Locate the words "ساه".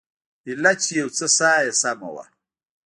1.37-1.59